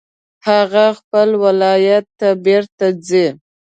[0.47, 3.25] هغه خپل ولایت ته بیرته ځي